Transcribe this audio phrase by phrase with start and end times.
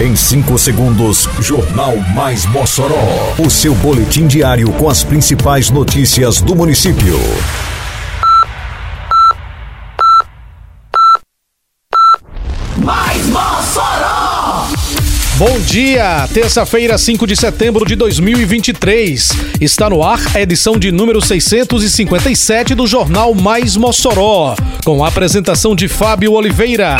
[0.00, 3.34] Em 5 segundos, Jornal Mais Mossoró.
[3.36, 7.18] O seu boletim diário com as principais notícias do município.
[12.76, 14.68] Mais Mossoró!
[15.34, 19.32] Bom dia, terça-feira, 5 de setembro de 2023.
[19.60, 24.54] Está no ar a edição de número 657 do Jornal Mais Mossoró,
[24.84, 26.98] com a apresentação de Fábio Oliveira.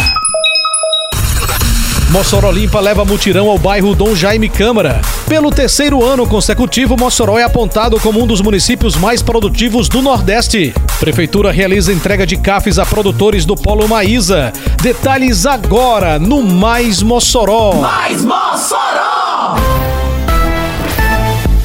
[2.10, 5.02] Mossoró Limpa leva mutirão ao bairro Dom Jaime Câmara.
[5.28, 10.72] Pelo terceiro ano consecutivo, Mossoró é apontado como um dos municípios mais produtivos do Nordeste.
[10.98, 14.52] Prefeitura realiza entrega de cafés a produtores do Polo Maísa.
[14.82, 17.74] Detalhes agora no Mais Mossoró.
[17.74, 19.56] Mais Mossoró!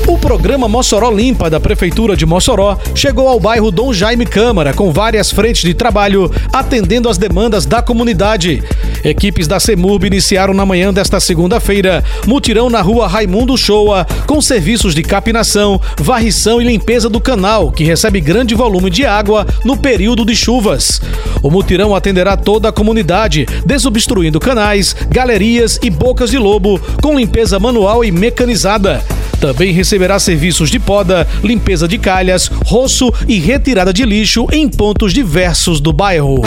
[0.05, 4.91] O programa Mossoró Limpa da Prefeitura de Mossoró chegou ao bairro Dom Jaime Câmara com
[4.91, 8.62] várias frentes de trabalho atendendo às demandas da comunidade.
[9.03, 14.95] Equipes da CEMURB iniciaram na manhã desta segunda-feira mutirão na rua Raimundo Shoa com serviços
[14.95, 20.26] de capinação, varrição e limpeza do canal, que recebe grande volume de água no período
[20.26, 21.01] de chuvas.
[21.41, 27.60] O mutirão atenderá toda a comunidade, desobstruindo canais, galerias e bocas de lobo com limpeza
[27.60, 29.04] manual e mecanizada.
[29.41, 35.13] Também receberá serviços de poda, limpeza de calhas, roço e retirada de lixo em pontos
[35.13, 36.41] diversos do bairro.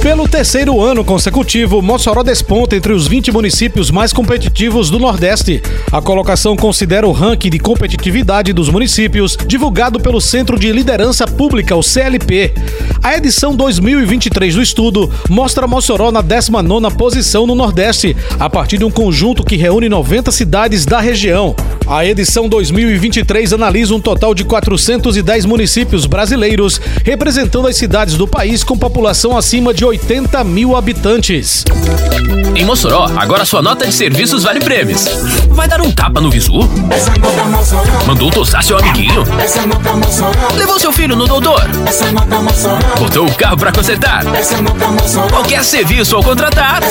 [0.00, 5.60] Pelo terceiro ano consecutivo, Mossoró desponta entre os 20 municípios mais competitivos do Nordeste.
[5.90, 11.74] A colocação considera o ranking de competitividade dos municípios divulgado pelo Centro de Liderança Pública,
[11.74, 12.54] o CLP.
[13.02, 18.84] A edição 2023 do estudo mostra Mossoró na 19ª posição no Nordeste, a partir de
[18.84, 21.56] um conjunto que reúne 90 cidades da região.
[21.90, 28.62] A edição 2023 analisa um total de 410 municípios brasileiros, representando as cidades do país
[28.62, 31.64] com população acima de 80 mil habitantes.
[32.54, 35.06] Em Mossoró, agora sua nota de serviços vale prêmios.
[35.48, 36.60] Vai dar um tapa no visu?
[38.06, 39.24] Mandou tosar seu amiguinho?
[40.58, 41.62] Levou seu filho no doutor?
[42.98, 44.24] Botou o carro pra consertar?
[45.30, 46.82] Qualquer serviço ao contratar?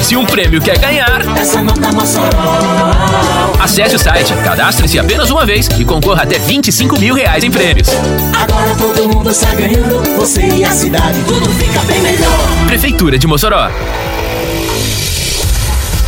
[0.00, 1.22] E se um prêmio quer ganhar?
[1.62, 3.04] nota Mossoró.
[3.84, 7.86] Acesse o site, cadastre-se apenas uma vez e concorra até 25 mil reais em prêmios.
[8.32, 12.66] Agora todo mundo está ganhando, você e a cidade, tudo fica bem melhor.
[12.66, 13.70] Prefeitura de Mossoró.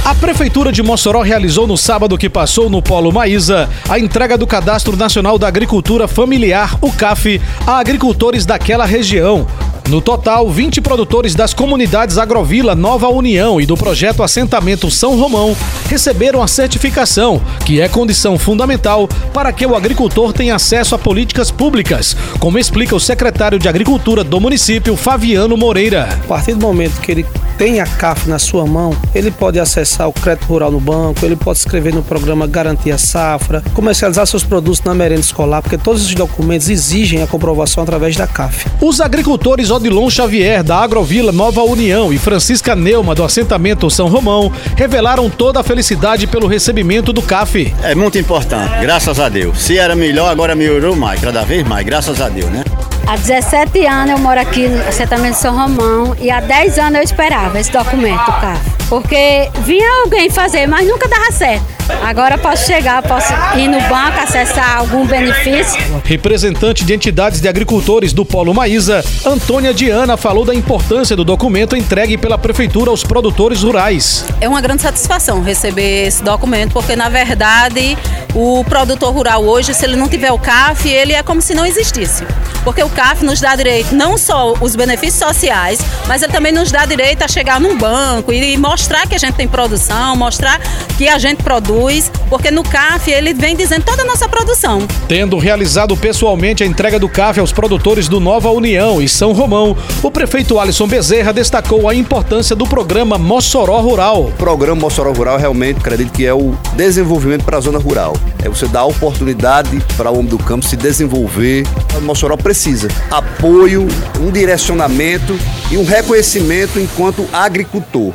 [0.07, 4.47] A Prefeitura de Mossoró realizou no sábado que passou no Polo Maísa a entrega do
[4.47, 9.47] Cadastro Nacional da Agricultura Familiar, o CAF, a agricultores daquela região.
[9.89, 15.57] No total, 20 produtores das comunidades Agrovila Nova União e do projeto Assentamento São Romão
[15.89, 21.53] receberam a certificação, que é condição fundamental para que o agricultor tenha acesso a políticas
[21.53, 26.09] públicas, como explica o secretário de Agricultura do município, Fabiano Moreira.
[26.25, 27.27] A partir do momento que ele
[27.59, 31.37] tem a CAF na sua mão, ele pode acessar o crédito rural no banco, ele
[31.37, 36.15] pode escrever no programa Garantia Safra, comercializar seus produtos na merenda escolar, porque todos esses
[36.15, 38.67] documentos exigem a comprovação através da CAF.
[38.81, 44.53] Os agricultores Odilon Xavier, da Agrovila Nova União, e Francisca Neuma, do assentamento São Romão,
[44.77, 47.75] revelaram toda a felicidade pelo recebimento do CAF.
[47.83, 49.59] É muito importante, graças a Deus.
[49.59, 52.65] Se era melhor, agora melhorou mais, cada vez mais, graças a Deus, né?
[53.07, 57.05] Há 17 anos eu moro aqui no assentamento São Romão e há 10 anos eu
[57.05, 58.77] esperava esse documento, CAF.
[58.89, 61.65] Porque vinha alguém fazer, mas nunca dava certo.
[62.05, 65.81] Agora posso chegar, posso ir no banco, acessar algum benefício.
[66.05, 71.77] Representante de entidades de agricultores do Polo Maísa, Antônia Diana falou da importância do documento
[71.77, 74.25] entregue pela Prefeitura aos produtores rurais.
[74.41, 77.97] É uma grande satisfação receber esse documento, porque na verdade
[78.35, 81.65] o produtor rural hoje, se ele não tiver o CAF, ele é como se não
[81.65, 82.25] existisse.
[82.65, 86.73] Porque o CAF nos dá direito não só os benefícios sociais, mas ele também nos
[86.73, 90.59] dá direito a chegar num banco e mostrar que a gente tem produção, mostrar
[90.97, 94.81] que a gente produz, porque no CAF ele vem dizendo toda a nossa produção.
[95.07, 99.77] Tendo realizado pessoalmente a entrega do CAF aos produtores do Nova União e São Romão,
[100.03, 104.23] o prefeito Alisson Bezerra destacou a importância do programa Mossoró Rural.
[104.23, 108.17] O programa Mossoró Rural realmente acredito que é o desenvolvimento para a zona rural.
[108.43, 111.67] É você dar oportunidade para o homem do campo se desenvolver.
[111.95, 113.87] O Mossoró precisa apoio,
[114.21, 115.39] um direcionamento
[115.71, 118.13] e um reconhecimento enquanto agricultor.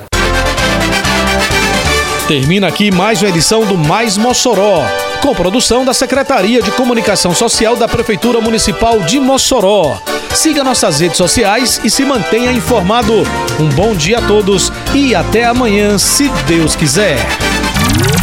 [2.28, 4.86] Termina aqui mais uma edição do Mais Mossoró,
[5.22, 9.98] com produção da Secretaria de Comunicação Social da Prefeitura Municipal de Mossoró.
[10.34, 13.24] Siga nossas redes sociais e se mantenha informado.
[13.60, 17.18] Um bom dia a todos e até amanhã, se Deus quiser.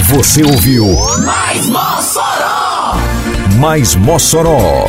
[0.05, 0.87] Você ouviu
[1.23, 2.97] Mais Mossoró!
[3.59, 4.89] Mais Mossoró,